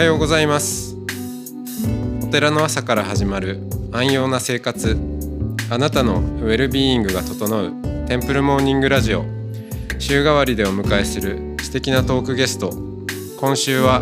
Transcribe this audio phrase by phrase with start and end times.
[0.00, 0.96] はようございます。
[2.22, 3.60] お寺の朝から始まる
[3.92, 4.96] 安養な生活。
[5.68, 7.74] あなたのウェルビーイングが整う
[8.08, 9.26] テンプルモーニングラジオ。
[9.98, 12.72] 週替わりでお迎えする素敵なトークゲスト。
[13.38, 14.00] 今週は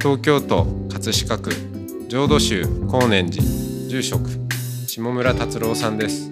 [0.00, 1.50] 東京都葛飾区
[2.06, 4.30] 浄土宗高年寺住職
[4.86, 6.30] 下村達郎さんです。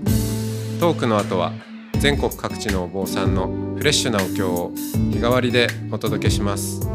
[0.78, 1.50] トークの後は
[1.98, 4.70] 全国各地のお坊さんのフレッシュなお経を
[5.10, 6.88] 日替わりでお届けします。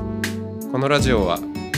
[0.71, 1.39] このラジオは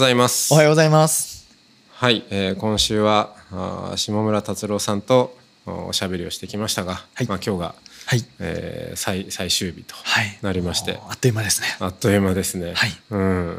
[0.00, 0.52] ざいます。
[0.52, 1.46] おはようございます。
[1.92, 7.26] はい、えー今週はあー下村達郎さんとおおしゃべりをしてきましたが、はい。
[7.26, 7.74] まあ、今日が、
[8.06, 8.24] はい。
[8.38, 10.38] えー最最終日とはい。
[10.40, 11.68] なりまして、もうあっという間ですね。
[11.80, 12.90] あっという間ですね、はい。
[13.10, 13.56] うん。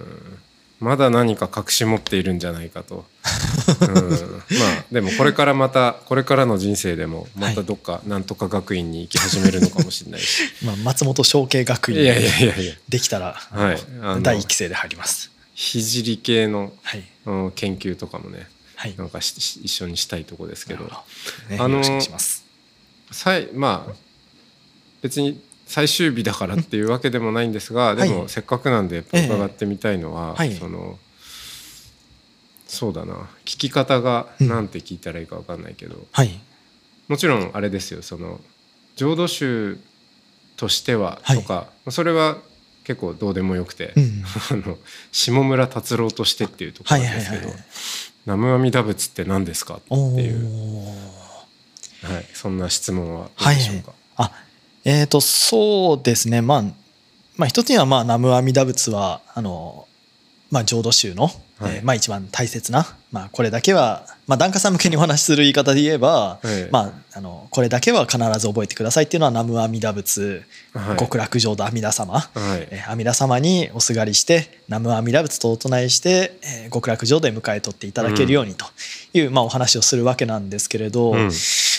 [0.79, 3.05] まだ何か隠し持っているんじゃないかと、
[3.81, 4.09] うん、
[4.57, 13.77] まあでもこれからまたこれからの人生でもまたどっかなんとか学院に行き始めるのかもしれないし、 まあ、松本商家学院いやいやいやできたら、はい。
[14.23, 15.29] 第一期生で入ります。
[15.55, 17.03] 聖系の、はい。
[17.25, 18.95] うん研究とかもねはい。
[18.97, 20.85] なんか一緒にしたいとこですけど
[21.49, 21.81] ねあの。
[23.11, 23.93] さいまあ
[25.01, 30.97] 別に最終日だからっていうわけでもないんですが、でもはいせっかくなんで伺ってみたいのは、はいその
[32.67, 36.39] そうだな聞き方がうんなんて聞いたらいいか分かんないけど、はい。
[37.07, 38.39] もちろんあれですよその
[38.95, 39.77] 浄土宗
[40.55, 42.37] としてははいとか、それは
[42.83, 44.23] 結構どうでもよくて、うん。
[44.51, 44.77] あの
[45.11, 47.65] 下村達郎としてっていうとこはいろなんですけどはいはいはい。
[48.25, 53.93] 「南無阿弥陀仏って何ですか?」っておいう、ーはい、そんな質問はどうでしょうか？
[54.17, 54.31] あ、
[54.83, 56.41] えっ、と、そうですね。
[56.41, 56.63] まあ、
[57.37, 59.87] まあ、一つには、まあ、南無阿弥陀仏は、あの、
[60.49, 66.69] まあ、浄土宗の、はいえーまあ、一番大切な、まあ、これだけは、まあ、檀家さん向けにお話しする言い方で言えば、ええ。
[66.71, 70.97] まあ、あの、これだけは必ず覚えてくださいっていうのは、南無阿弥陀仏、はい。
[70.97, 72.67] 極楽浄土阿弥陀様、はい。
[72.71, 78.65] えー阿弥陀様におすがりして南無阿弥陀仏とお唱えして、えー極楽浄土へ迎え取っていただけるようにと
[79.13, 81.31] いう、まあ、お話をするわけなんですけれど、うん。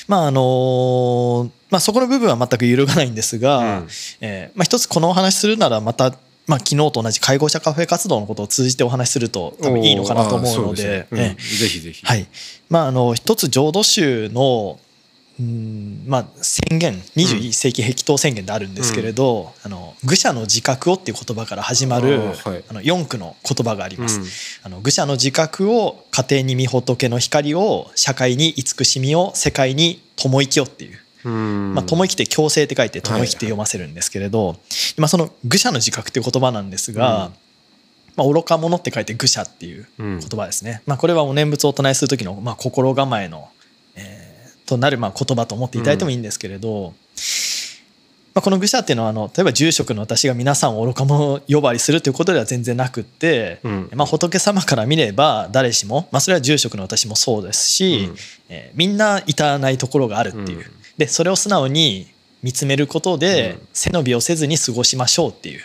[0.09, 3.89] まああのまあ、そこの部分は全く揺るがないんですが、うん。
[4.21, 6.15] えーまあ、一つこのお話しするならまた、
[6.53, 11.07] まあ、昨日と同じ介護者カフェ活動のことを通じてお話しすると多分いいのかなと思うので。
[11.11, 12.05] ぜひぜひ。
[12.05, 12.27] はい。
[12.69, 14.79] まあ、あの一つ浄土宗の
[15.41, 22.65] うんまあ、宣言21世紀壁頭宣言であるんですけれど、あの愚者の自覚をっていう言葉から始まるあーはい。
[22.69, 24.21] あの4句の言葉があります。
[24.21, 24.27] うん。
[24.65, 34.57] あの愚者の自覚を家庭に見仏の光を社会に慈しみを世界に友生きよっていう、うんまあ、友生きって強制って書いて友生きって読ませるんですけれど、
[34.99, 37.33] 今その愚者の自覚っていう言葉なんですが、うん。
[38.15, 40.21] まあ、愚か者って書いて愚者っていううん。
[40.21, 43.49] 言葉ですね、まあ、これはお念仏をお唱えする時のまあ心構えの、
[43.97, 46.95] えーとなるまあ言葉と思っていただいてもいいんですけれど、
[48.35, 53.91] まあ、この愚者っていうのはあの例えば住職の私が皆さんを愚か者呼ばわりするということでは全然なくって、うん。
[53.95, 58.17] まあ、仏様から見れば誰しも、まあ、それは住職の私もそうですし、うん。
[58.49, 60.65] えーみんな至らないところがあるっていう、うん
[60.99, 62.07] でそれを素直に
[62.43, 63.69] 見つめることで、うん。
[63.73, 65.63] 背伸びをせずに過ごしましょうっていう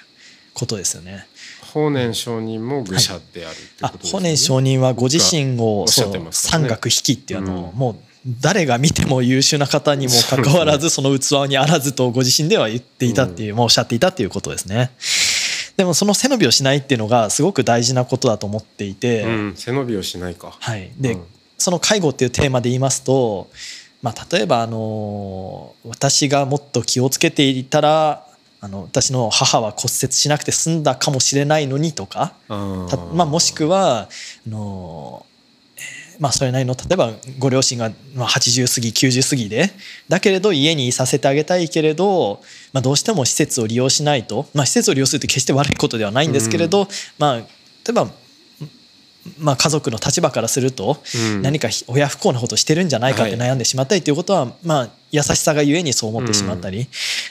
[0.53, 1.27] ことですよね。
[1.73, 4.19] 法然上人も愚者であるってあことですね。
[4.19, 6.27] 法然上人はご自身をね。
[6.31, 7.79] 山岳引きっていうあの、うん。
[7.79, 7.95] もう
[8.41, 14.91] 誰が見ても優秀な方にもかかわらずその器にあらずとご自身では言っていたっていう、まあおっしゃっていたっていうことですね。
[15.77, 20.55] でもその背伸びをしないっていうのがすごく大事なことだと思っていて、うん、背伸びをしないか。
[20.59, 21.23] はい、で、うん。
[21.57, 23.49] その介護っていうテーマで言いますと、
[24.07, 28.25] まあ、例えばあの私がもっと気をつけていたら
[28.61, 32.33] あの私の母は骨折しなくて済んだかもしれないのにとか
[33.13, 34.09] まあ、もしくはあ
[34.49, 35.25] の、
[35.75, 39.71] えーまあ、それなりの例えばご両親がまあ80過ぎ90過ぎで
[40.07, 42.39] だけれど家にいさせてあげたいけれど、
[42.71, 46.87] まあ、どうしても施設を利用しないと、まあ、施設を利用するって決して悪いことではないんですけれど、
[47.19, 47.45] まあ、例
[47.89, 48.09] えば、
[49.39, 51.41] まあ、家族の立場からするとうん。
[51.41, 53.49] 何か親不幸なことをしてるんじゃないかってはい。
[53.49, 56.87] 悩んでしまったりということは、まあ、優しさがゆえにそう思ってしまったり、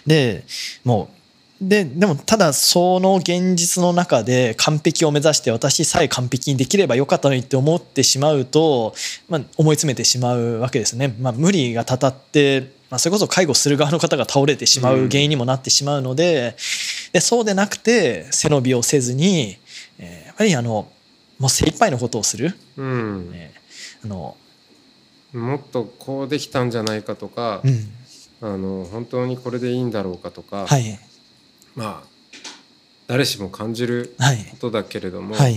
[0.06, 0.44] で
[0.84, 1.16] もう
[1.60, 8.94] ででもただその現実の中で完璧を目指して私さえ完璧にできればよかったのにって思ってしまうと、
[9.28, 11.14] まあ、思い詰めてしまうわけですね。
[11.18, 16.54] まあ、無理がたたってまあ、それこそ介護する側の方が倒れてしまう原因にもなってしまうので,、
[17.12, 19.58] でそうでなくて背伸びをせずに、
[19.98, 20.86] えーやっぱりあの
[21.38, 23.30] もう精一杯のことをする、うん。
[23.30, 23.52] ね。
[24.04, 24.36] あの
[25.32, 27.92] もっとこうできたんじゃないかとかう、ん。
[28.40, 30.98] あの本当にこれでいいんだろうかとか、はい。
[31.74, 32.08] まあ
[33.06, 34.38] 誰しも感じるはい。
[34.50, 35.54] ことだけれども、はい。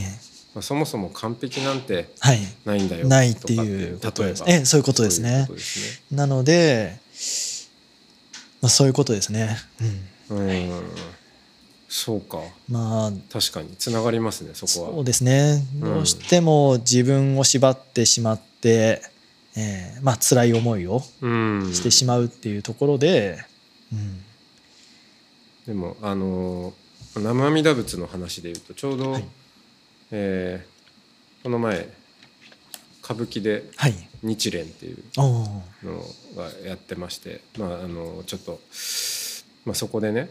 [0.56, 2.40] まあ、そもそも完璧なんてはい。
[2.66, 5.30] ないんだよないっていう例えばえそういうことですね。
[5.30, 6.98] そういうことですなので、
[8.62, 9.58] まあ、そういうことですね、
[10.30, 10.84] うん、ねうん
[11.92, 12.38] そうか。
[12.70, 13.76] まあ確かに。
[13.76, 14.94] つながりますねそこは。
[14.94, 15.66] そうですね。
[15.76, 15.94] うん。
[15.96, 19.02] どうしても自分を縛ってしまって、
[19.58, 21.74] えーまあ辛い思いをうん。
[21.74, 23.44] してしまうっていうところで、
[23.92, 24.24] うん。
[25.66, 26.74] でもあの
[27.16, 29.26] 南無阿弥陀仏の話でいうとちょうど、はい。
[30.12, 31.88] えーこの前
[33.04, 33.94] 歌舞伎ではい。
[34.22, 36.04] 日蓮っていうの
[36.36, 38.60] がやってまして、まあ、あのちょっと、
[39.66, 40.30] まあ、そこでね、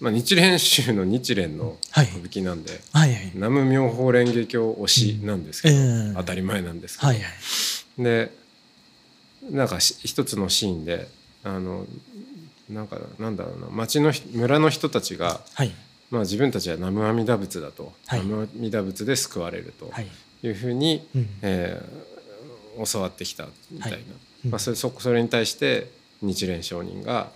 [0.00, 2.06] まあ、日蓮宗の日蓮のはい。
[2.06, 3.30] 歌舞伎なんで、はいはい。
[3.34, 6.14] 南無妙法蓮華経推しなんですけど、うんええ。
[6.16, 8.02] 当たり前なんですけど、はいはい。
[8.02, 8.32] で
[9.50, 11.08] なんかし一つのシーンで
[11.44, 11.86] あの
[12.68, 15.72] なんかなんだろうな町の人村の人たちが、はい。
[16.10, 18.20] まあ、自分たちは南無阿弥陀仏だと、はい。
[18.20, 20.08] 南無阿弥陀仏で救われるとはい。
[20.42, 21.28] いうふうに、うん。
[21.42, 22.16] えー
[22.84, 23.96] 教わってきたみたいな、
[24.50, 25.90] まあ、それそそれに対して
[26.20, 27.30] 日蓮上人が、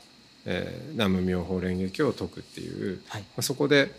[0.52, 3.22] えー南無妙法蓮華経を説くっていう、はい。
[3.22, 3.92] まあ、そこで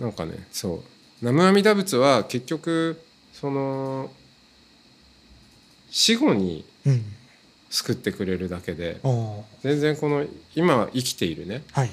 [0.00, 0.80] なんかねそう
[1.20, 3.00] 南無阿弥陀仏は結局
[3.32, 4.10] その
[5.90, 7.04] 死後にうん。
[7.70, 9.42] 救ってくれるだけでおー。
[9.62, 11.62] 全然この今生きているね。
[11.72, 11.90] はい。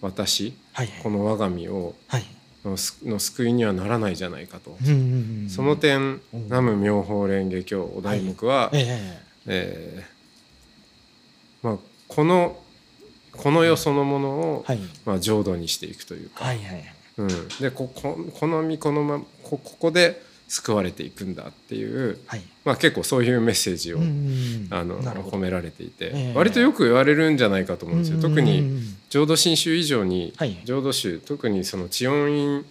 [0.00, 2.24] 私はいこの我が身をはい。
[2.64, 4.78] の救いにはならないじゃないかと。
[4.82, 5.98] うんうんうんその点
[6.32, 9.22] うん南無妙法蓮華経お題目は、ええ。
[9.46, 12.58] えーまあ、この
[13.38, 14.78] この世そのものを、はい。
[15.06, 16.84] まあ、浄土にしていくというか、はいはい
[17.18, 17.28] うん、
[17.60, 22.42] でこここの身このまこここで救われていくんだっていう、はい。
[22.64, 26.32] まあ、結構そういうメッセージを、うんうんあの込められていて、ええ。
[26.34, 28.20] 割とよく言われるんじゃないかと思うんですよ。
[28.20, 28.96] 特うんにうん。
[29.10, 30.58] 浄土真宗以上に、はい。
[30.64, 32.64] 浄土宗特にその知恩院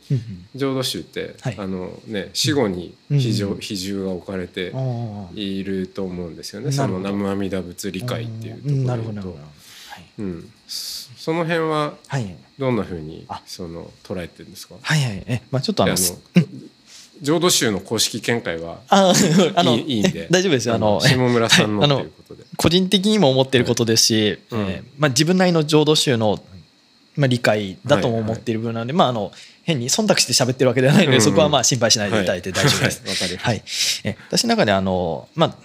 [0.55, 1.55] 浄土宗って、はい。
[1.59, 4.73] あのね、死後に比重,、うん比重が置かれて
[5.35, 6.71] いると思うんですよね。
[6.71, 9.37] その南無阿弥陀仏理解っていうところと
[10.19, 10.51] うん。
[10.67, 12.35] そその辺ははい。
[12.57, 13.41] どんなふうにあ。
[13.45, 14.75] その捉えてるんですか？
[14.81, 15.23] はいはい。
[15.27, 15.95] えまあちょっとあの
[17.21, 18.79] 浄土宗の公式見解は
[19.63, 20.25] いいいいんで。
[20.25, 20.75] え大丈夫ですよ。
[20.75, 21.91] あの下村さんの はい。
[21.91, 24.59] あのということで、個人的にも思っていることですし、うん。
[24.61, 26.39] えーまあ、自分なりの浄土宗の、
[27.15, 29.31] まあ、理解だとも思っている部分なので、まあ、あの
[29.63, 31.23] 変に忖度して喋ってるわけではないので、うん。
[31.23, 32.19] そこはまあ心配しないでい。
[32.21, 33.37] ただいて大丈夫です。
[33.37, 33.63] はい。
[34.03, 35.55] え私の中であの、まあ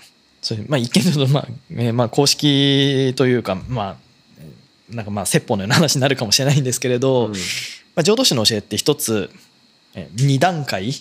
[0.40, 4.01] そういうまあ、一見すると、まあえーまあ、公式というか、まあ、えー
[4.93, 7.33] なんかまあ説法のような話になるかもしれないんですけれど、うん。
[7.33, 7.37] ま
[8.00, 9.31] あ、浄土宗の教えって一つ
[9.94, 10.93] えー二段階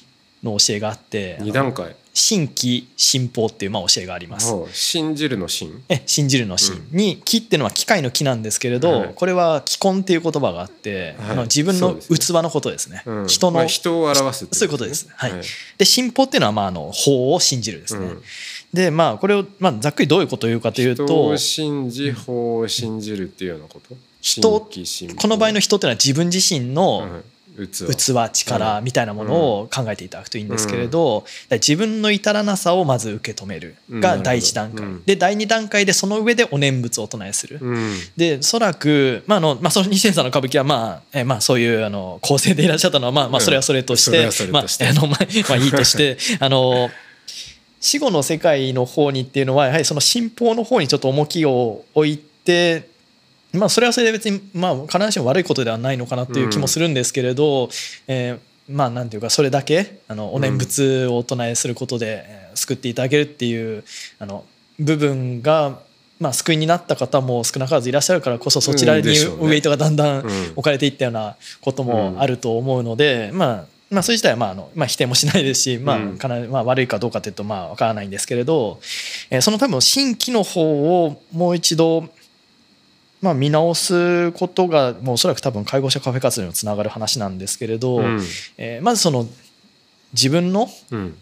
[0.44, 1.96] の教えがあって二段階。
[2.14, 4.54] 新規新法っていうまあ教えがあります。
[4.74, 5.82] 信じるの信。
[5.88, 6.76] え信じるの信。
[6.92, 9.14] に木っていうのは機械の木なんですけれど、はい。
[9.16, 11.30] これは気根っていう言葉があって、はい。
[11.32, 13.04] あの自分の器のことですね。
[13.06, 13.28] うん。
[13.28, 15.08] 人の、まあ人を表すってそういうことです。
[15.16, 15.32] はい。
[15.32, 15.42] はい。
[15.78, 18.24] で信法っていうのはまああの法を信じるですね、うん
[18.74, 23.96] でまあこれを、まあ、ざっくりどういうことを言うかという人とを信じ法を信じるっていうようなこと？
[24.22, 27.24] 人この場合の人っていうのは自分自身のうん
[27.68, 27.86] 器。
[27.94, 28.14] 器
[28.46, 35.04] 力みたいなものを考えていただくといいんですけれど、自分の至らなさをまず受け止めるが第一段階、うん。
[35.04, 37.94] で第二段階でその上でお念仏をお唱えする、うん。
[38.16, 46.90] でおそらく、まああのまあ、その二千さんの歌舞伎は、まあえまあ、そういうあの構成でいらっしゃったのは、まあまあ、それはそれとして、まああのまあまあいいとしてあの
[47.82, 52.90] 死後の世界の方にっていうのはやはりその信仰の方にちょっと重きを置いて。
[53.54, 57.70] まあ、それはそれで別に、まあ、必ずしも悪いことではないのかなっていう気もするんですけれど、
[58.08, 63.84] えーまあなんていうかそれだけあのお念仏をお唱えすることで、えー救っていただけるっていう
[64.20, 64.46] あの
[64.80, 65.80] 部分が、
[66.20, 69.08] まあ、救いになった方も少なからずいらっしゃるからこそそちらに
[69.42, 78.80] ウエイトがだんだんうん置かれていったようなこともあると思うので、まあまあ、それ自体はまああの、まあ、否定もしないですし、まあうんかなりまあ、悪いかどうかというとまあ分からないんですけれど、
[79.30, 82.10] えーその多分新規の方をもう一度
[83.22, 88.20] まあ、見直すことがもうおそらく多分介護者カフェ活動にもつながる話なんですけれど、うん。
[88.58, 89.28] えーまずその
[90.14, 91.18] 自分の、うん。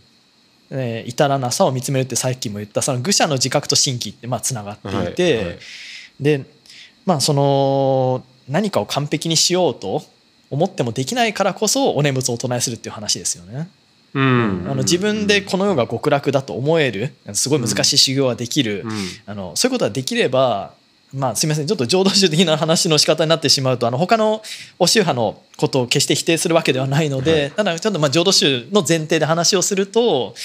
[0.69, 5.59] えー至らなさを見つめるってさっきも言ったその愚者の自覚と新規ってまあつながっていて、はいはい。
[6.21, 6.45] で
[7.05, 10.03] まあその何かを完璧にしようと
[10.51, 13.69] 思ってもできないからこそお念仏をお唱えするっていう話ですよね。
[14.13, 14.65] うん。
[14.67, 18.91] あの自分でこの世が極楽だと思えるすごい難しい修行ができる、うん。
[19.25, 20.73] あのそういうことができれば
[21.13, 21.67] まあすみません。
[21.67, 24.41] ちょっと浄土宗的な話の仕方になってしまうとあの他の
[24.77, 30.35] お宗派のことを決して否定するわけではないので、はい、ただちょっとまあ浄土宗の前提で話をすると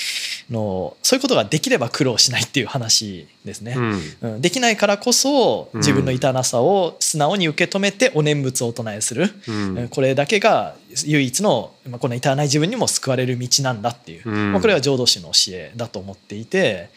[0.50, 3.76] のそういうことができれば苦労しないっていう話ですね、
[4.22, 16.88] うん、できないからこそ自分の痛なさを素直に受け止めてお念仏をお唱えする、うん、これだけが唯一のこの痛わない自分にも救われる道なんだっていう、まあ、これは浄土宗の教えだと思っていて。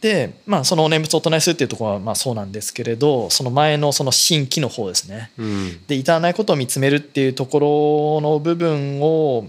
[0.00, 9.48] で、まあ、そのお念仏をお唱えするっていうところはまあそうなんですけれどその前のその新規の方ですね、うん、で至らないことを見つめるっていうところの部分を、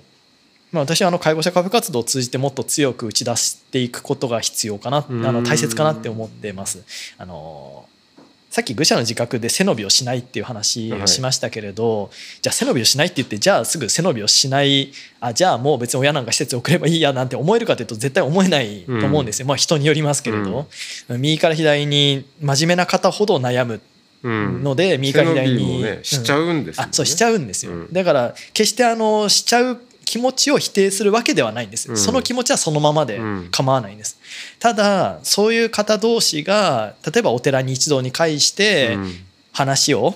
[0.72, 6.84] まあ、私はあの介護者カフェ活動を通じてもっと強く打ち出していくことが必要かな、あの大切かなって思ってます。
[7.18, 7.88] あの
[8.50, 20.68] さっき愚者の自覚で背伸びをしないっていう話をしましたけれど、はい、じゃあ背伸びをしないって言ってじゃあすぐ背伸びをしないあじゃあもう別に親なんか施設送ればいいやなんて思えるかというと絶対思えないと思うんですよ、うん、まあ人によりますけれど、
[21.10, 23.82] うん、右から左に真面目な方ほど悩む
[24.24, 34.18] ので、右から左に、ね、しちゃうんですよ、ね、そうしちゃうんですよ、だから決してあのしちゃう気持ちを否定するわけではないんです、うん、その気持ちはそのままで構わないんです、
[34.58, 38.98] ただそういう方同士が例えばお寺に一堂に会して
[39.52, 40.16] 話を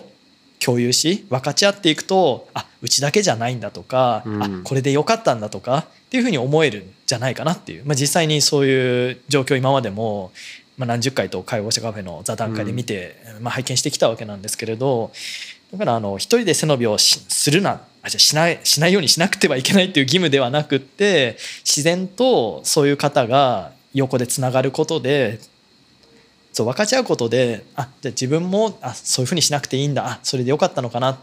[0.59, 10.31] 共有し分かち合っていくとあうちだけじゃないんだとか、うん、あこれでよかったんだとかっていうふうに思えるんじゃないかなっていう、まあ、実際にそういう状況今までも、
[10.75, 15.11] まあ、何十回と介護者カフェの座談会で見て、うん、まあ、拝見してきたわけなんですけれど
[15.71, 25.39] だからあの一人で背伸びをするなあじゃしないしないようにしなくてはいけないっていう義務ではなくって自然とそういう方が横でつながることで
[26.51, 31.21] そう分かち合うことであじゃあ自分もあそういうふうにしなくていいんだあそれでよかったのかなって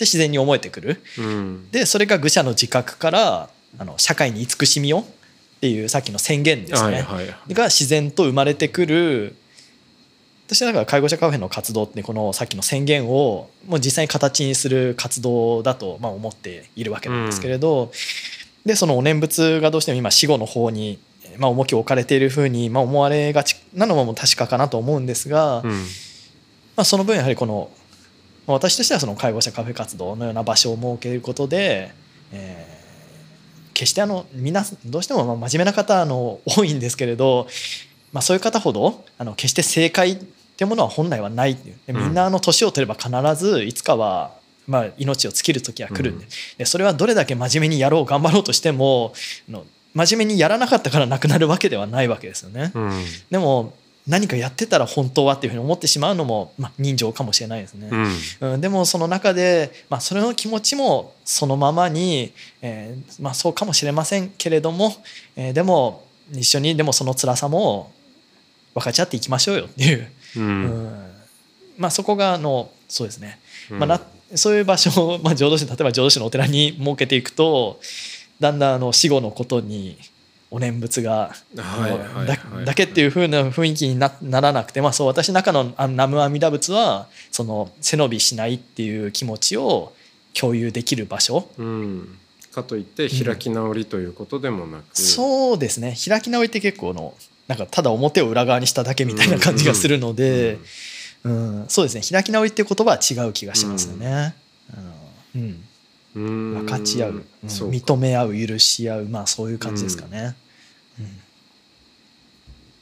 [0.00, 1.02] 自然に思えてくる。
[1.18, 5.04] うん、でそれが愚者の自覚からあの社会に慈しみをっ
[5.60, 9.36] ていうさっきの宣言ですね、はいはい、が自然と生まれてくる
[10.54, 17.90] 私はだから介護者カフェの活動ってこのさっきの宣言をもう実際に形にする活動だとまあ思っているわけなんですけれど、うん、
[18.66, 20.98] でそのお念仏がどうしても今死後の方に
[21.38, 25.76] まあ重きを置かれているふうにまあ思われがちなのも確かかなと思うんですが、うん、ま
[26.76, 27.70] あ、その分やはりこの
[28.46, 31.92] 私としてはその介護者カフェ活動のような場所を設けることで、
[32.32, 37.46] えー、決してあの皆どうしても真面目な方の多いんですけれど、
[38.12, 40.18] まあ、そういう方ほどあの決して正解
[40.52, 41.56] っていうものは本来はない
[41.88, 44.32] みんなの年を取れば必ずいつかは
[44.66, 46.26] まあ命を尽きる時は来るんで,、
[46.58, 49.12] でそれはどれだけ真面目にやろう頑張ろうとしても
[49.48, 52.72] の真面目にやらなかったからなくなるわけではないわけですよね。
[52.74, 53.74] うん、でも
[54.06, 57.88] 何かやってたら本当はっていうふうに思ってしまうのも、まあ、人情かもしれないですね、
[58.40, 62.32] うん、うん、でもその中で、まあ、それの気持ちもそのままに、
[62.62, 64.92] えーまあ、そうかもしれませんけれども、
[65.36, 67.92] えー、でも一緒にでもその辛さも
[68.74, 71.12] 分かち合っていきましょうよっていううん、
[71.78, 73.38] まあ、そこがあのそうですね、
[73.70, 74.00] まあな、
[74.34, 77.80] そういう場所を、 まあ、浄土宗例えば浄土宗のお寺に設けていくと
[78.40, 79.96] だんだんあの死後のことに
[80.50, 89.94] お念仏がだけっていうふうな雰囲気になならなくて、まあ、そう私の中の南無阿弥陀仏はその背伸びしないっていう気持ちを
[90.34, 91.48] 共有できる場所。
[91.56, 92.18] うん。
[92.52, 95.96] かといって開き直りということでもなく、うん、そうですね。
[96.06, 97.14] 開き直りって結構の
[97.48, 100.58] なんかただ表を裏側にしただけみたいな感じがするので、
[101.24, 102.02] うん、うん、そうですね。
[102.02, 104.34] 開き直りっていう言葉は違う気がしますよね。
[105.34, 105.64] うん、
[106.14, 109.04] うん、分かち合う、うん、認め合う許し合う。
[109.06, 110.36] まあそういう感じですかね。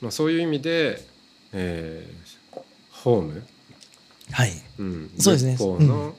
[0.01, 1.03] まあ、そういう意味で、
[1.53, 3.47] えー、ホーム、
[4.33, 4.53] はい。
[4.79, 5.57] うん、そうですね。
[5.61, 6.15] の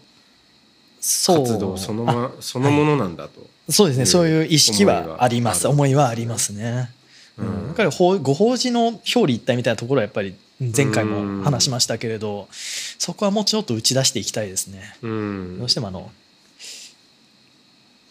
[1.01, 4.05] 活動その,、ま、そのものなんだと、そうですね。
[4.05, 5.67] そういう意識はあります。
[5.67, 6.91] 思いはありますね。
[7.37, 14.95] うん、やっぱりご法事の表裏一体みたいなところはやっぱり前回も話しましたけれどそこはもうちょっと打ち出していきたいですね。
[15.01, 16.11] どうしてもあの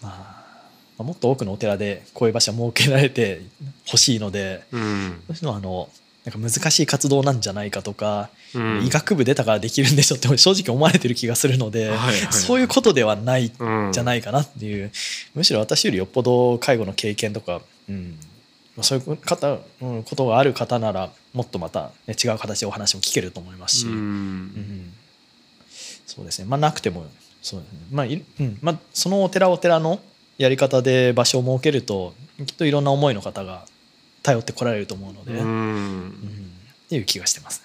[0.02, 0.44] ま
[0.98, 3.42] あもっと多くのお寺でこういう場所設けられて
[3.86, 4.78] ほしいので、ど
[5.30, 5.88] うしてもあの
[6.24, 13.92] なんか難しい活動なんじゃないかとか、うん、医学部出たからできるんでしょって正直思われてる気がするので、はいはい、そういうことではないん。
[13.92, 14.90] じゃないかなっていう、うん、
[15.36, 18.18] むしろ私よりよっぽど介護の経験とか、うん、
[18.82, 24.92] そういう方、うん、ことがある方ならもっとまた、ね、違う形でお話も聞けると思いますし、うん、うん、
[26.06, 26.46] そうですね。
[26.46, 27.06] まあなくても
[27.42, 27.78] そうですね。
[27.90, 28.58] まあ、うん。
[28.60, 30.00] まあ、そのお寺お寺の
[30.38, 32.14] やり方で場所を設けると
[32.46, 33.66] きっといろんな思いの方が
[34.22, 36.12] 頼ってこられると思うので、うん、
[36.86, 37.62] っていう気がしてます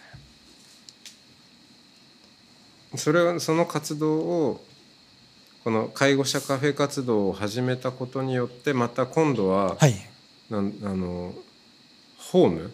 [2.93, 2.97] ね。
[2.97, 4.65] それはその活動を
[5.65, 9.93] この介護者カフェ活動を始めたことによってまた今度は、はい、
[10.49, 11.33] なあの
[12.17, 12.71] ホーム？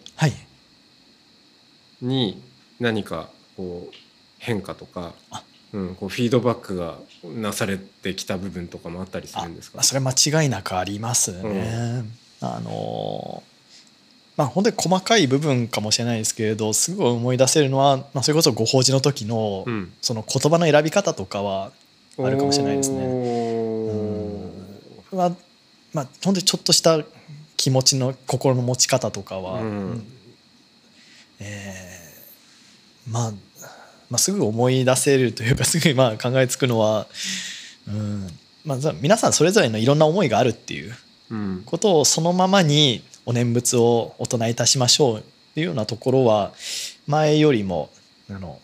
[2.00, 2.42] に
[2.80, 3.94] 何かこう
[4.38, 9.78] 変化とかあ、うん、こうフィードバックがなされてきた部分とかもあったりするんですか？
[9.80, 12.04] あそれは間違いなくありますね。
[12.40, 13.42] あの
[14.36, 19.92] まあ本当に細かい部分かもしれないですけれどすごい思い出せるのは、まあ、それこそご法事の時のうん。
[20.00, 21.70] その言葉の選び方とかは
[22.18, 23.06] あるかもしれないですね。
[23.06, 25.16] おー。
[25.16, 25.36] は
[25.92, 26.98] まあ本当にちょっとした
[27.62, 30.04] 気持ちの心の持ち方とかは、うん。
[31.38, 33.30] えーまあ、
[34.10, 37.06] まあすぐ思い出せるというか すぐまあ考えつくのは、
[37.86, 38.26] うん。
[38.64, 40.96] まあ、ざ皆さんそれぞれのいろんな思いがあるっていう
[41.30, 41.62] うん。
[41.64, 45.22] ことをそのままにお念仏をお唱えいたしましょうっ
[45.54, 46.52] ていうようなところは
[47.06, 47.90] 前よりも
[48.28, 48.58] あの、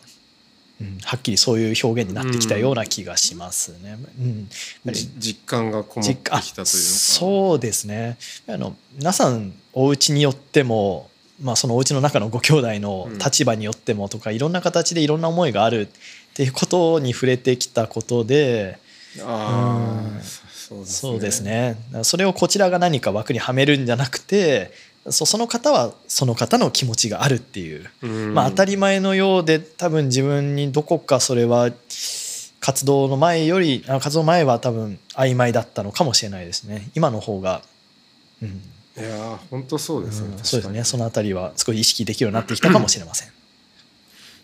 [0.80, 3.98] うん、はっきりそういう表現になってきたような気がしますね。
[4.20, 4.38] うん。
[4.38, 4.46] やっ
[4.86, 8.16] ぱりじ実感がこもってきたというそうですね。
[8.46, 11.10] あの皆さんお家によっても、
[11.42, 18.78] まあ、そのお家の中のご兄弟の立場によってもとか、いろんな形でいろんな思いがあるっていうことに触れてきたことで
[19.22, 20.84] ああうん。
[20.84, 21.76] そうですね。
[22.02, 24.70] それをこちらが何か枠にはめるんじゃなくて
[25.12, 28.34] そその方はその方の気持ちがあるっていう、うん。
[28.34, 31.70] まあ、当たり前のようで多分自分にどこかそれは
[32.60, 36.90] 活動の前よりあ活動前は多分曖昧だったのかもしれないですね。
[36.94, 37.62] 今の方が、
[38.42, 38.48] うん。
[38.48, 40.84] いやー本当そうですね、うんそうですね。
[40.84, 43.28] そのあたりは少し意識できるようになってきたかもしれません。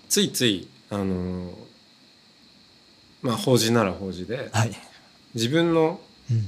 [0.08, 1.50] ついついあのー
[3.22, 4.72] まあ法事なら法事ではい、
[5.34, 6.46] 自分のうん。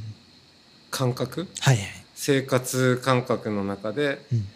[0.88, 4.48] 感覚はいはい生活感覚の中で、うん。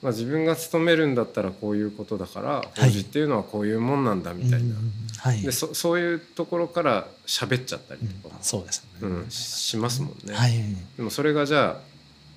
[0.00, 2.80] まあ、自分が勤めるんだったらこういうことだからい。
[2.86, 5.42] 法事っていうのはこういうもんなんだみたいな、うんはい。
[5.42, 8.36] でそそういうところから喋っちゃったりとか。
[8.36, 9.30] うん、そうですね、うん。
[9.30, 10.34] ししますもんね。
[10.34, 10.52] はい。
[10.96, 11.78] でもそれがじゃ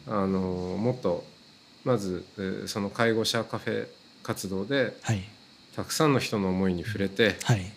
[0.09, 1.23] あ、あのーもっと
[1.85, 3.87] まず、えーその介護者カフェ
[4.23, 5.23] 活動ではい。
[5.77, 7.71] たくさんの人の思いに触れてはい。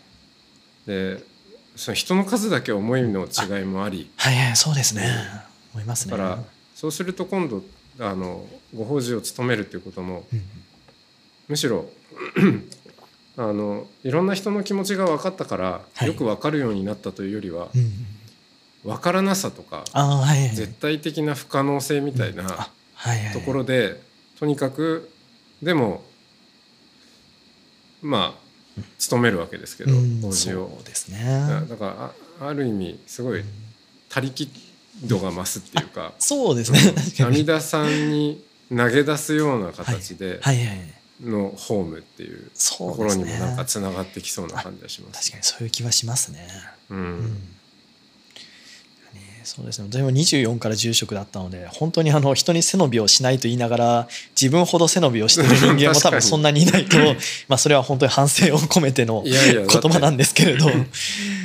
[0.87, 1.23] で
[1.77, 4.37] その人の数だけ思いの違いもありはい。
[4.37, 4.57] はい。
[4.57, 5.05] そうですね。
[5.73, 6.11] 思いますね。
[6.11, 7.65] だからそうすると今度
[7.99, 10.43] あのご法事を務めるっていうこともうん。
[11.49, 11.87] むしろ
[13.37, 16.07] あのいろんな人の気持ちが分かったから、はい。
[16.07, 17.93] よく分かるようになったというよりはうん。
[18.85, 22.45] 分からなさとかはいはい絶対的な不可能性みたいな
[23.33, 24.01] ところで
[24.39, 25.11] とにかく
[25.61, 26.05] でも
[28.03, 30.21] まあ務めるわけですけどうん。
[30.21, 30.71] 法事を。
[30.77, 31.67] そうですだね。
[31.69, 33.43] だからあある意味すごい
[34.09, 34.49] 他力
[35.05, 36.13] 度が増すっていうか。
[36.19, 36.79] そうですね。
[36.81, 37.39] 確か阿に。
[37.39, 40.57] 弥陀さんに投げ出すような形ではい。
[40.67, 40.81] はい。
[41.21, 45.21] のホームっていうところにもなんかつながってきそうな感じがします。
[45.21, 46.49] 確かにそういう気はしますね。
[46.91, 47.01] ううん。
[47.27, 47.41] んね
[49.49, 49.89] そうですね。
[49.91, 54.09] 私も24から住職だったので本当にあの人に背伸びをしないと言いながら
[54.39, 56.99] 自分ほど背伸びをしてる人間も多分そんなにいないと
[57.49, 60.67] まあそれは本当に反省を込めての言葉なんですけれど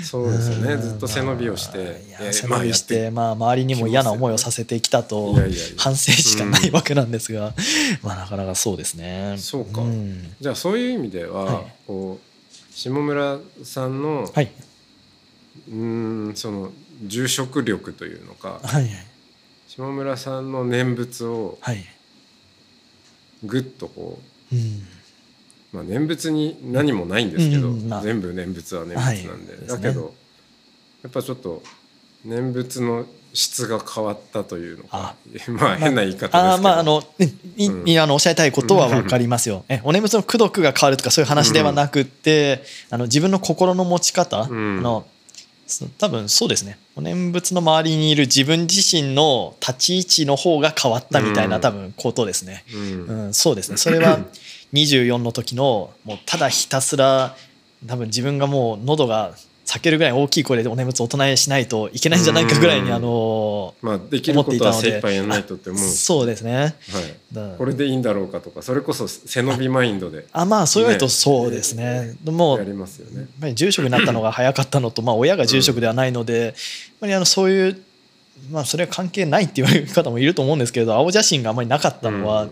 [0.04, 0.74] そうですよね。
[0.74, 5.36] うんずっと背伸びをして背伸びしてまあ周りにも嫌な思いをさせてきたと
[5.78, 7.54] 反省しかないわけなんですが
[8.04, 9.36] まあなかなかそうですね。
[9.38, 9.82] そうか。
[9.82, 10.36] ん。
[10.42, 11.66] じゃあそういう意味では、はい。
[11.88, 14.52] こう下村さんの、はい。
[15.70, 16.72] うーんその
[17.04, 18.90] 住職力というのかはい
[19.68, 21.84] 下村さんの念仏をはい。
[23.44, 24.20] ぐっとこ
[24.52, 24.84] ううん。
[25.72, 28.02] まあ、念仏に何もないんですけど、うんまあ。
[28.02, 29.68] 全部念仏は念仏なんで,、はい。
[29.68, 30.14] だけど
[31.02, 31.64] やっぱちょっと
[32.24, 35.16] 念仏の質が変わったというのか
[35.50, 37.04] まあ変な言い方ですけど、あーまああの
[37.58, 37.90] いうん。
[37.90, 39.66] いあのおっしゃりたいことは分かりますよ。
[39.70, 44.78] えお念仏の功徳が変わるとかそういう話ではなくって、あの自分の心の持ち方、うん。
[44.78, 45.13] あのそ
[45.98, 46.78] 多分そうですね。
[46.96, 51.62] お念仏の周りにいる自分自身の立ち位置の方が変わったみたいな、うん。
[51.62, 52.64] 多分ことですね。
[52.74, 53.06] うん。
[53.08, 53.78] うん、そうですね。
[53.78, 54.20] それは
[54.74, 57.36] 24の時のもうただひたすら
[57.88, 62.94] 多分自分がもう喉が裂けるぐらい大きい声でお念仏をお唱えしないといけないんじゃないかぐらいにうん。
[62.94, 65.82] あのまあできることは精一杯やらないとって思う。
[65.82, 66.56] そうですね。
[66.56, 66.74] はい、
[67.32, 70.28] だこれでいいんだろうかとかそれこそ背伸びマインドで。
[70.34, 72.16] あまあそう言われるとねそうですね。
[72.26, 73.28] もうやりますよね。
[73.44, 76.54] ぱり住職になったのが早かったのと、まあ、親が住職ではないので、やっ
[77.02, 77.82] ぱりあのそういう、
[78.52, 82.52] まあ、それは関係ないって言われる方もいると思うんですけれど青写真があまりなかったのは、うん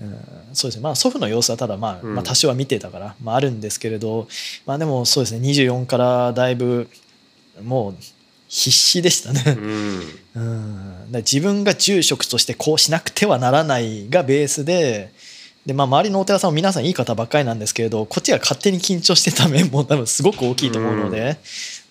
[0.00, 0.16] うん
[0.52, 0.82] そうですね。
[0.82, 2.14] まあ祖父の様子はただまあ、うん。
[2.14, 4.28] まあ多少は見てたから、まあ、あるんですけれど、
[4.66, 5.48] まあ、でもそうですね。
[5.48, 6.88] 24からだいぶ
[7.62, 7.94] もう
[8.48, 9.42] 必死でしたね。
[9.46, 10.02] うん。
[10.34, 15.12] うん、だから自分が住職としてこうしなくてはならないがベースで
[15.66, 21.36] で、まあ、周りのお寺さんも皆さんいい方ばっかりなんですけれどこっちが勝手に緊張してた面も多分すごく大きいと思うので、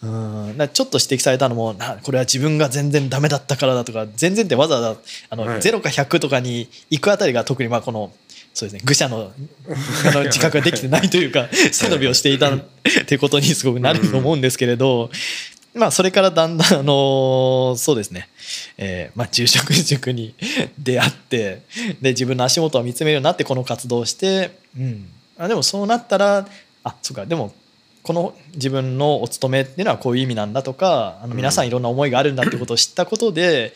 [0.01, 5.59] うん、だちょっと指摘されたのもなこれは自分が全然ダメだったからだとか全然ってわざわざあの、はい。
[5.59, 8.13] 0か100とかに行くあたりが特にまあこの
[8.53, 9.31] そうですね愚者の
[10.07, 12.59] あの 自覚ができてないというか背伸びをしていたっ
[13.05, 15.09] てことにすごくなると思うんですけれど、
[15.73, 18.27] まあそれからだんだんあのそうですね、
[18.77, 20.33] えーまあ、住職塾に
[20.77, 21.61] 出会って
[22.01, 25.07] で自分の足元を見つめるようになってこの活動をして、うん、
[25.37, 26.47] あでもそうなったら
[26.83, 27.53] あそうかでも
[28.03, 33.73] この自分のお勤めっていうのはこういう意味なんだとかあの皆さんいろんな思いがあるんだってことを知ったことで、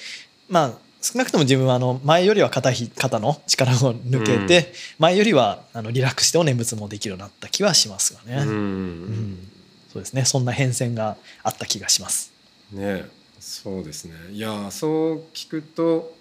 [0.50, 8.50] まあ少なくとも自分はあの前よりは肩ひ肩の力を抜けて、前よりはあのリラックスしてお念仏もできるようになった気はしますがね、うん。
[8.50, 9.48] うん。
[9.92, 10.24] そうですね。
[10.24, 12.32] そんな変遷があった気がします。
[12.72, 13.06] ね。
[13.42, 14.14] そうですね。
[14.32, 16.16] いやそう聞くと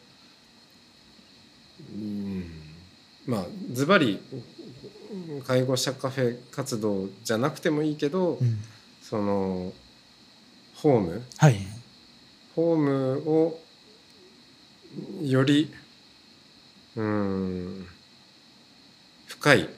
[1.95, 2.51] うん。
[3.25, 4.21] まあズバリ
[5.41, 8.59] 介護者カフェ活動じゃなくてもいいけど、うん。
[9.01, 9.73] その
[10.75, 11.23] ホーム？
[11.39, 11.57] はい、
[12.55, 13.61] ホームを
[15.23, 15.73] より
[16.97, 17.87] うん
[19.27, 19.69] 深い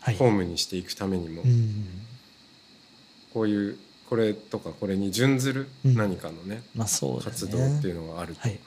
[0.00, 0.16] はい。
[0.16, 1.84] ホームにしていくためにも、うん。
[3.32, 5.94] こういうこれとかこれに準ずるうん。
[5.94, 8.58] 何かのね、まあそうです活ね動っていうのがあると、はい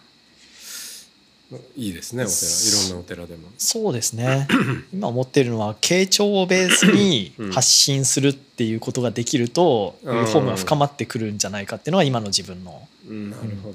[1.75, 2.41] いいですねお寺。
[2.41, 3.49] いろんなお寺でも。
[3.57, 4.47] そうですね。
[4.91, 7.51] 今思っているのは傾聴をベースにうん。
[7.51, 10.25] 発信するっていうことができると、うん。
[10.25, 12.87] ホームが深まってくるんじゃないかっていうのが今の自分の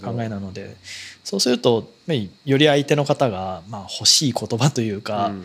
[0.02, 0.76] 考えなので。
[1.22, 5.44] そうするとまあより相手の方がまあ欲しい言葉というか、うん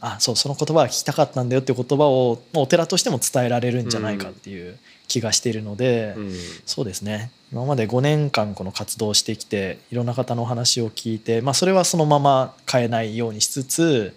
[0.00, 6.32] あそうその言葉が聞きたかったんだよっていう言葉をまあお寺としても伝えられるんじゃないかっていう気がしているので、うん。
[6.64, 7.30] そうですね。
[7.52, 14.14] 今まで5年間この活動をしてきていろんな方のお話を聞いて、まあ、それはそのまま変えないようにしつつ、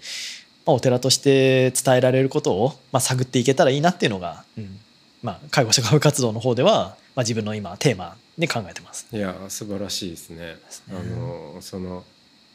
[0.65, 4.79] まあ、お寺として伝えられることを、まあ、探っていけたらいいなっていうのが、うん。
[5.21, 9.07] まあ、介護者活動の方では、まあ、自分の今テーマに考えてます。
[9.11, 10.37] いや素晴らしいですね。
[10.37, 10.55] ね。
[10.91, 12.03] あのその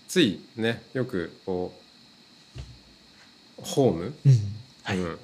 [0.09, 1.90] ついねよくこう
[3.63, 4.33] ホーム、うん。
[4.83, 4.99] はい。
[4.99, 5.19] うん。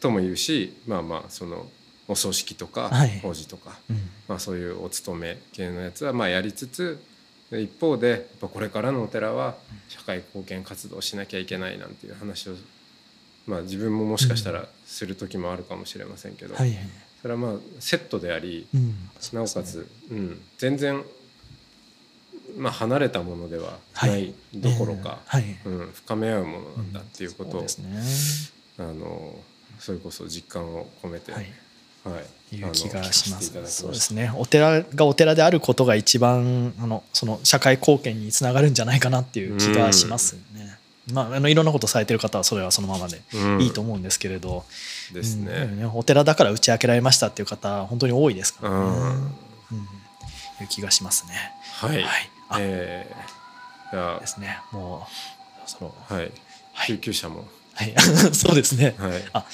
[0.00, 1.66] とも言うしまあまあその
[2.06, 3.20] お葬式とかはい。
[3.20, 3.96] 法事とか、うん。
[4.28, 7.02] まあ、そういうお勤め系のやつはまあやりつつ
[7.50, 9.56] で一方でやっぱこれからのお寺は
[9.88, 12.54] 社会貢献活動しなきゃいけないなんていう話を、
[13.46, 16.78] まあ、自分ももしかしたらする時もあるかもしれませんけど、はいはい。
[17.22, 18.94] それはまあセットでありうん。
[19.32, 21.02] なおかつ、うん、全然、
[22.58, 25.44] まあ、離れたものではないどころか、はい。
[25.64, 27.78] うん、深め合うものなんだっていうことを、そうです
[28.78, 28.84] ね。
[28.84, 29.34] あの
[29.78, 31.44] それこそ実感を込めて、ははい。
[32.56, 33.52] いいう気がします。
[33.66, 34.32] そうですね。
[34.34, 40.78] お寺がお寺であることが一番あのその社会貢献につながるんじゃないかなっていう気がしますね。
[41.12, 43.60] まあ、あのいろんなことされてる方はそれはそのままでうん。
[43.62, 44.64] いいと思うんですけれど、
[45.12, 45.44] ですうん。
[45.44, 45.76] でもね。
[45.82, 48.76] ねお寺だから打ち明けられましたっていう方本当に多いですからね。
[48.76, 48.92] うん。
[48.92, 49.28] うん。
[50.60, 51.52] いう気がしますね。
[51.80, 52.56] はい、はいあ。
[52.60, 54.60] えー、ですね。
[54.72, 55.06] も
[55.66, 56.32] うそろあはい。
[56.72, 56.86] はい。
[56.86, 57.94] 救急車も、はい。
[58.32, 58.94] そうですね。
[58.98, 59.12] はい。
[59.32, 59.44] あ。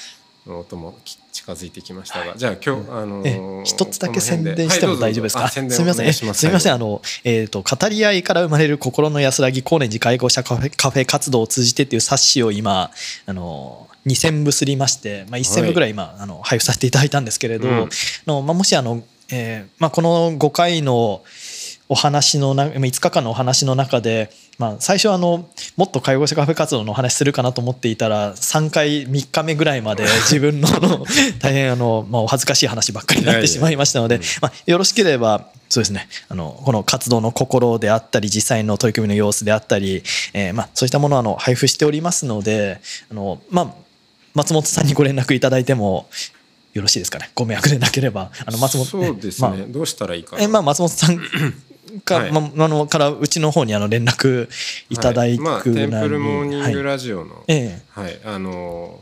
[0.47, 5.47] 音もき近づいてきましたが、じゃあ今日、あのえー一つだけ宣伝しても大丈夫ですか、どうぞ。
[5.47, 6.39] あ宣伝すみません、す。
[6.39, 12.91] すみません、あの、えっ、と、語り合いから生まれる心の安らぎ、高年寺介護者カフェカフェ活動を通じてっていう冊子を今、
[13.25, 17.75] あの、2000部すりまして、まあ、1000部ぐらい今、あの配布させていただいたんですけれど、うん。
[17.83, 17.87] あ
[18.27, 21.23] のまあ、もしあの、えーまあ、この5回の
[21.87, 30.67] お話のな5日間のお話の中で、まあ、最初あのもっと介護者カフェ活動のお話するかなと思っていたら3回3日目ぐらいまで 自分の
[31.39, 42.79] 大変あの、まあ、お恥ずかしい話ばっかりになってしまいましたのでまあ、よろしければそうですねあのこの活動の心であったり実際の取り組みの様子であったり、えーまあ、そういったものをあの配布しておりますので
[43.11, 43.73] あの、まあ、
[44.33, 46.07] 松本さんにご連絡いただいても
[46.73, 47.31] よろしいですかね。
[47.35, 48.31] ご迷惑でなければ。
[48.45, 50.43] あの松本そうですね、まあどうしたらいいかな。
[50.43, 51.17] えまあ、松本さん
[52.01, 52.31] か、はい。
[52.31, 54.49] まあ、あのからうちの方にあの連絡
[54.89, 55.39] いただくはい。
[55.39, 57.99] まあ、テンプルモーニングはいラジオの、ええ。
[57.99, 59.01] はい、あの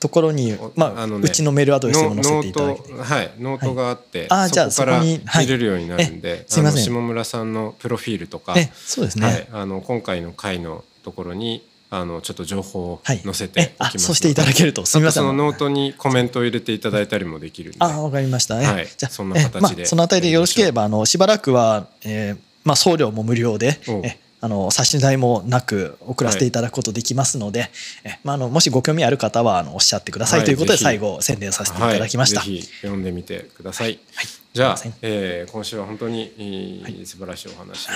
[0.00, 2.92] ところにお、まああのねうちのメールアドレスノも載せていただいて。
[2.92, 6.82] ノート、はい、ノートがあって、あーじゃあそこから見れるようになるんで、えすいません。
[6.82, 13.18] 下村さんのプロフィールとか、えそうですね、はい、あの今回の回のところにあのちょっと情報をはい。
[13.18, 14.86] 載せてえおきますので、あそうしていただけると。
[14.86, 15.24] すみません。
[15.24, 18.58] あとそのノートにコメントを入れていただいたりもできるあわかりました。
[18.58, 18.86] ね、はい。
[18.96, 19.58] じゃあそんな形で。
[19.58, 27.70] えまあ、そのあたりでよろしければあのしばらくは、えーまあ、送料も無料でえあの差し代もなく送らせていただくことできますので、
[28.04, 32.40] えまあ、あのもしご興味ある方はあのおっしゃってくださいはいということで最後宣伝させていただきました。
[32.40, 33.86] はい、ぜひ読んでみてください。
[34.14, 34.26] はい。
[34.52, 37.90] じゃあえー今週は本当に、えー素晴らしいお話を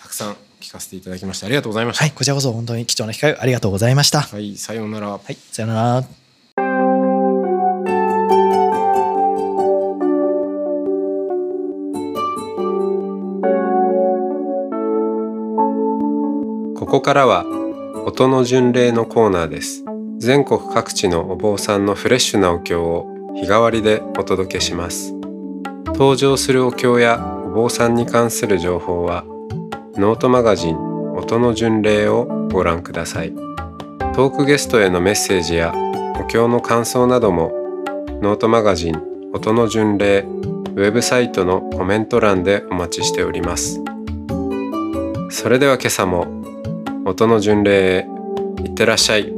[0.00, 6.04] たくさん聞かせていただきましてありがとうございました、はい、こちらこそ本当に貴重な機会ありがとうございました、はい、さようなら、はい、さようなら。
[16.76, 17.44] ここからは
[18.06, 19.84] 音の巡礼のコーナーです。
[20.16, 25.12] 全国各地のお坊さんのフレッシュなお経を日替わりでお届けします。
[25.86, 29.24] 登場するお経やお坊さんに関する情報は
[29.98, 30.76] ノートマガジン
[31.16, 33.32] 音の巡礼をご覧ください。
[34.14, 35.74] トークゲストへのメッセージや
[36.20, 37.50] お経の感想なども
[38.22, 39.02] ノートマガジン
[39.34, 43.82] 音の巡礼ウェブサイトのコメント欄でお待ちしております。
[45.30, 46.28] それでは今朝も
[47.04, 48.06] 音の巡礼へ
[48.62, 49.37] いってらっしゃい。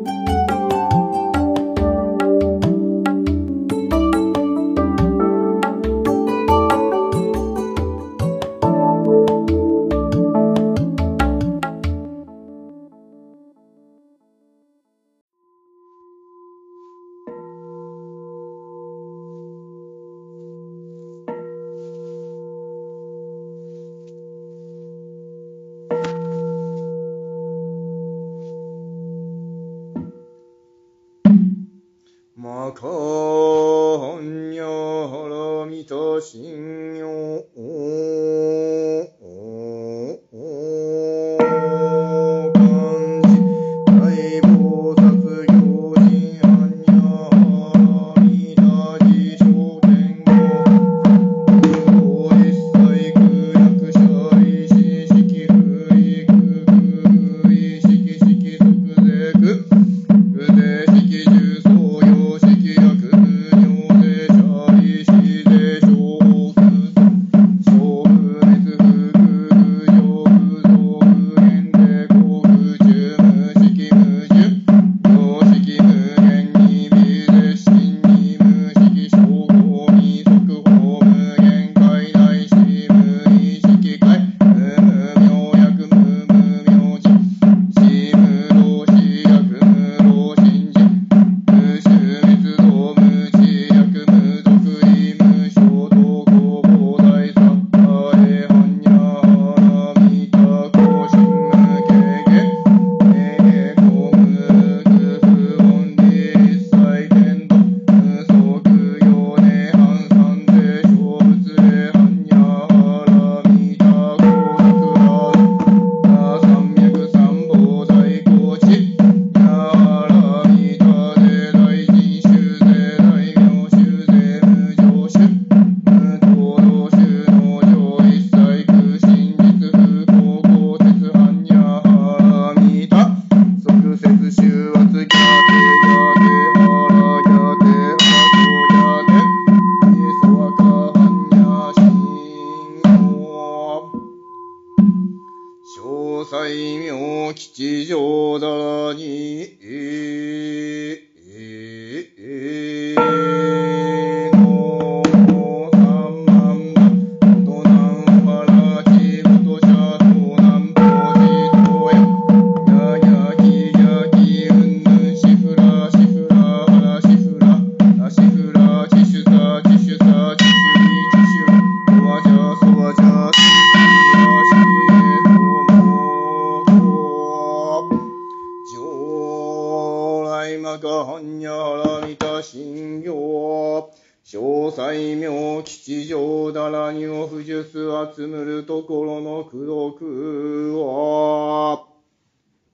[184.70, 191.87] 西明吉祥だらにを不術集むるところの苦毒は、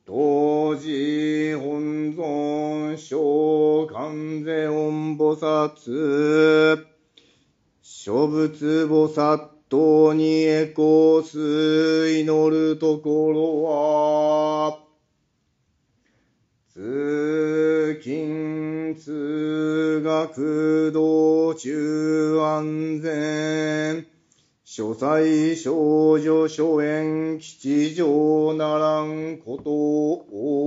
[0.06, 6.84] 当時本尊小観世音菩薩、
[7.82, 12.10] 諸仏菩薩等に栄光す。
[12.12, 14.85] 祈るところは、
[16.76, 24.04] 通勤通学道中安全。
[24.62, 30.66] 所斎少女所園吉祥ならんことを。